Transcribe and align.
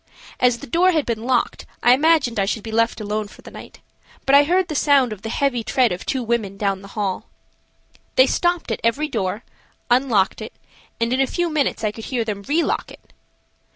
As 0.39 0.57
the 0.57 0.65
door 0.65 0.93
had 0.93 1.05
been 1.05 1.25
locked 1.25 1.67
I 1.83 1.93
imagined 1.93 2.39
I 2.39 2.45
should 2.47 2.63
be 2.63 2.71
left 2.71 2.99
alone 2.99 3.27
for 3.27 3.43
the 3.43 3.51
night, 3.51 3.81
but 4.25 4.33
I 4.33 4.45
heard 4.45 4.67
the 4.67 4.73
sound 4.73 5.13
of 5.13 5.21
the 5.21 5.29
heavy 5.29 5.63
tread 5.63 5.91
of 5.91 6.07
two 6.07 6.23
women 6.23 6.57
down 6.57 6.81
the 6.81 6.87
hall. 6.97 7.27
They 8.15 8.25
stopped 8.25 8.71
at 8.71 8.81
every 8.83 9.07
door, 9.07 9.43
unlocked 9.91 10.41
it, 10.41 10.53
and 10.99 11.13
in 11.13 11.21
a 11.21 11.27
few 11.27 11.49
moments 11.51 11.83
I 11.83 11.91
could 11.91 12.05
hear 12.05 12.23
them 12.25 12.41
relock 12.41 12.91
it. 12.91 13.13